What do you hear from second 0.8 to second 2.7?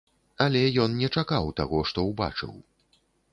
ён не чакаў таго, што ўбачыў.